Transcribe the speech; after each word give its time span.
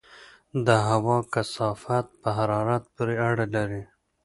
د 0.65 0.67
هوا 0.89 1.17
کثافت 1.33 2.05
په 2.21 2.29
حرارت 2.37 2.83
پورې 2.93 3.15
اړه 3.29 3.45
لري. 3.55 3.83